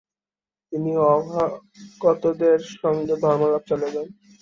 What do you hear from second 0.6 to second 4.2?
তিনি অভ্যাগতদের সঙ্গে ধর্মালাপ চালিয়ে যান।